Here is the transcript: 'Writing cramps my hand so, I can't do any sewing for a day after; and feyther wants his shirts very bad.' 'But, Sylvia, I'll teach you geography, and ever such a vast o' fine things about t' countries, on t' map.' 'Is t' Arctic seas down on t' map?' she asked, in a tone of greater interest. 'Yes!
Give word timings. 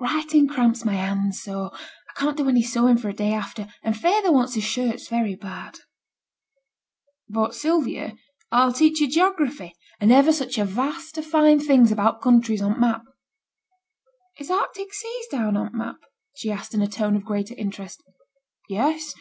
'Writing 0.00 0.48
cramps 0.48 0.82
my 0.82 0.94
hand 0.94 1.34
so, 1.34 1.68
I 1.74 2.18
can't 2.18 2.38
do 2.38 2.48
any 2.48 2.62
sewing 2.62 2.96
for 2.96 3.10
a 3.10 3.12
day 3.12 3.34
after; 3.34 3.68
and 3.82 3.94
feyther 3.94 4.32
wants 4.32 4.54
his 4.54 4.64
shirts 4.64 5.08
very 5.08 5.34
bad.' 5.34 5.80
'But, 7.28 7.54
Sylvia, 7.54 8.14
I'll 8.50 8.72
teach 8.72 9.00
you 9.02 9.06
geography, 9.10 9.74
and 10.00 10.10
ever 10.10 10.32
such 10.32 10.56
a 10.56 10.64
vast 10.64 11.18
o' 11.18 11.22
fine 11.22 11.60
things 11.60 11.92
about 11.92 12.22
t' 12.22 12.24
countries, 12.24 12.62
on 12.62 12.76
t' 12.76 12.80
map.' 12.80 13.04
'Is 14.38 14.48
t' 14.48 14.54
Arctic 14.54 14.94
seas 14.94 15.26
down 15.30 15.54
on 15.54 15.70
t' 15.72 15.76
map?' 15.76 16.00
she 16.34 16.50
asked, 16.50 16.72
in 16.72 16.80
a 16.80 16.88
tone 16.88 17.14
of 17.14 17.22
greater 17.26 17.54
interest. 17.58 18.02
'Yes! 18.70 19.12